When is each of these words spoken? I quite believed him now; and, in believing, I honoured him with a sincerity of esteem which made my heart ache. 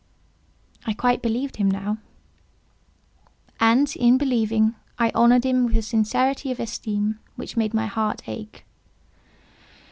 I 0.83 0.93
quite 0.93 1.21
believed 1.21 1.57
him 1.57 1.69
now; 1.69 1.99
and, 3.59 3.95
in 3.97 4.17
believing, 4.17 4.73
I 4.97 5.11
honoured 5.13 5.43
him 5.45 5.63
with 5.67 5.77
a 5.77 5.83
sincerity 5.83 6.49
of 6.51 6.59
esteem 6.59 7.19
which 7.35 7.55
made 7.55 7.75
my 7.75 7.85
heart 7.85 8.23
ache. 8.25 8.65